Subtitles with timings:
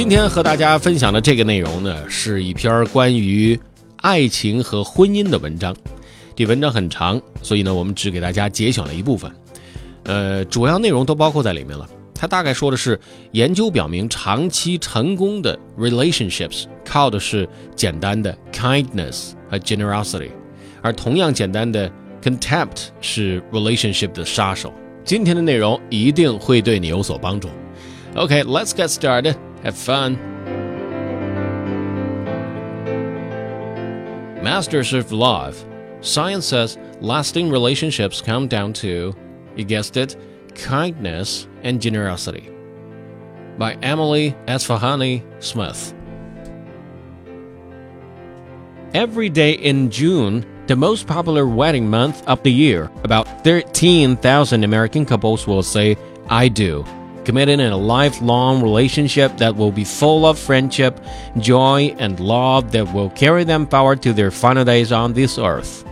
[0.00, 3.60] 今天和大家分享的这个内容呢，是一篇关于
[3.98, 5.76] 爱情和婚姻的文章。
[6.34, 9.30] 这文章很长，所以呢，我们只给大家节选了一部分。
[10.04, 11.86] 呃，主要内容都包括在里面了。
[12.14, 12.98] 它大概说的是，
[13.32, 17.46] 研究表明，长期成功的 relationships 靠的是
[17.76, 20.30] 简单的 kindness 和 generosity，
[20.80, 21.92] 而同样简单的
[22.22, 24.72] contempt 是 relationship 的杀手。
[25.04, 27.50] 今天的内容一定会对你有所帮助。
[28.14, 29.34] OK，let's get started.
[29.62, 30.14] Have fun.
[34.42, 35.62] Masters of Love.
[36.00, 39.14] Science says lasting relationships come down to,
[39.54, 40.16] you guessed it,
[40.54, 42.48] kindness and generosity.
[43.58, 45.94] By Emily Esfahani Smith.
[48.94, 55.04] Every day in June, the most popular wedding month of the year, about 13,000 American
[55.04, 55.98] couples will say,
[56.30, 56.84] I do
[57.24, 61.00] committed in a lifelong relationship that will be full of friendship,
[61.38, 65.84] joy, and love that will carry them forward to their final days on this earth.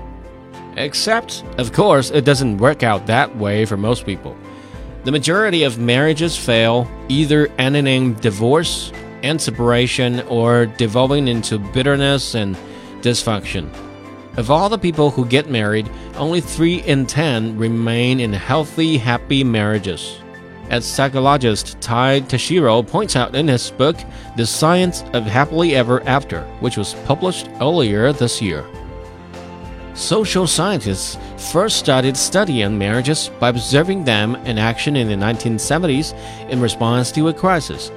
[0.77, 4.37] Except, of course, it doesn't work out that way for most people.
[5.05, 12.35] The majority of marriages fail, either ending in divorce and separation or devolving into bitterness
[12.35, 12.57] and
[13.01, 13.69] dysfunction.
[14.37, 19.43] Of all the people who get married, only 3 in 10 remain in healthy, happy
[19.43, 20.21] marriages
[20.71, 23.97] as psychologist Ty Tashiro points out in his book,
[24.37, 28.65] The Science of Happily Ever After, which was published earlier this year.
[29.95, 31.19] Social scientists
[31.51, 36.15] first started studying marriages by observing them in action in the 1970s
[36.51, 37.91] in response to a crisis.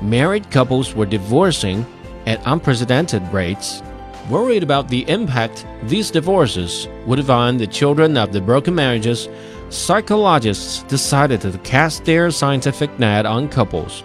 [0.00, 1.84] Married couples were divorcing
[2.26, 3.82] at unprecedented rates.
[4.30, 9.28] Worried about the impact these divorces would have on the children of the broken marriages,
[9.70, 14.02] psychologists decided to cast their scientific net on couples,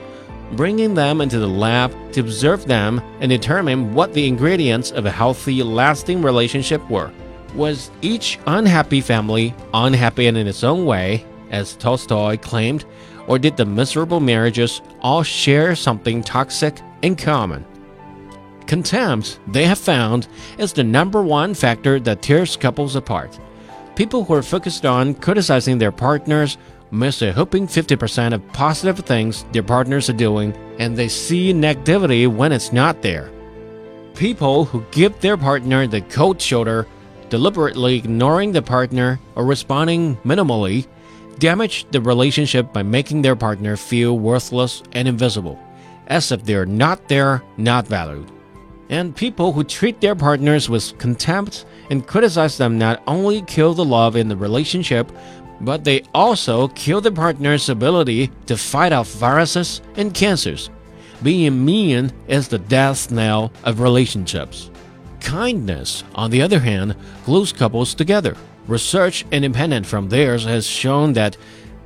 [0.53, 5.11] bringing them into the lab to observe them and determine what the ingredients of a
[5.11, 7.11] healthy, lasting relationship were.
[7.55, 12.85] Was each unhappy family unhappy in its own way, as Tolstoy claimed,
[13.27, 17.65] or did the miserable marriages all share something toxic in common?
[18.65, 20.27] Contempt, they have found,
[20.57, 23.37] is the number one factor that tears couples apart.
[23.95, 26.57] People who are focused on criticizing their partners
[26.89, 32.27] miss a whopping 50% of positive things their partners are doing, and they see negativity
[32.27, 33.29] when it's not there.
[34.15, 36.87] People who give their partner the cold shoulder,
[37.29, 40.87] deliberately ignoring the partner or responding minimally,
[41.37, 45.59] damage the relationship by making their partner feel worthless and invisible,
[46.07, 48.32] as if they're not there, not valued.
[48.93, 53.83] And people who treat their partners with contempt and criticize them not only kill the
[53.83, 55.11] love in the relationship,
[55.61, 60.69] but they also kill the partner's ability to fight off viruses and cancers.
[61.23, 64.69] Being mean is the death knell of relationships.
[65.21, 66.95] Kindness, on the other hand,
[67.25, 68.37] glues couples together.
[68.67, 71.35] Research independent from theirs has shown that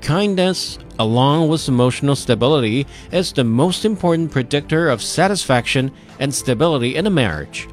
[0.01, 7.07] kindness, along with emotional stability, is the most important predictor of satisfaction and stability in
[7.07, 7.67] a marriage.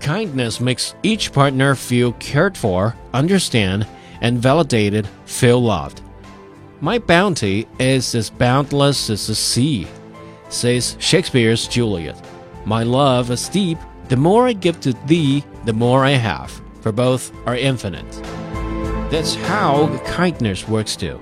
[0.00, 3.86] Kindness makes each partner feel cared for, understand,
[4.20, 6.00] and validated, feel loved.
[6.80, 9.86] My bounty is as boundless as the sea,
[10.48, 12.20] says Shakespeare's Juliet.
[12.64, 13.78] My love is deep.
[14.08, 18.10] The more I give to thee, the more I have, for both are infinite.
[19.10, 21.20] That's how kindness works too.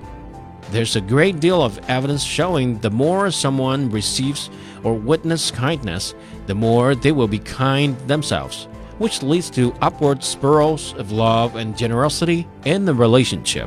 [0.72, 4.48] There's a great deal of evidence showing the more someone receives
[4.82, 6.12] or witnesses kindness,
[6.46, 8.66] the more they will be kind themselves
[8.98, 13.66] which leads to upward spirals of love and generosity in the relationship.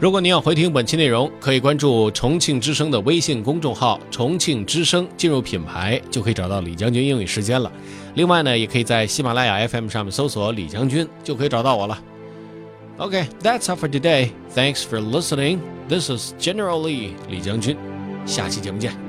[0.00, 7.70] 如果您要回听本期内容，可以关注重庆之声的微信公众号“重庆之声”，进入品牌就可以找到李将军英语时间了。
[8.14, 11.96] 另外呢，也可以在喜马拉雅 FM 上面搜索“李将军”，就可以找到我了。
[12.98, 14.32] Okay, that's all for today.
[14.50, 15.60] Thanks for listening.
[15.88, 17.76] This is General Lee 李将军，
[18.26, 19.03] 下期节目见。